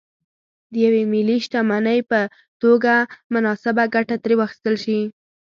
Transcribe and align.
د 0.71 0.73
یوې 0.85 1.03
ملي 1.13 1.37
شتمنۍ 1.45 1.99
په 2.09 2.19
توګه 2.61 2.93
مناسبه 3.33 3.83
ګټه 3.95 4.15
ترې 4.23 4.35
واخیستل 4.37 4.75
شي. 4.83 4.99